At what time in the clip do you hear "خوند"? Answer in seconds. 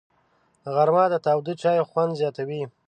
1.89-2.11